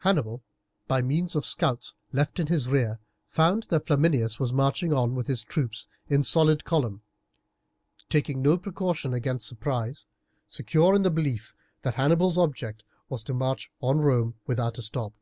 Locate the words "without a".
14.46-14.82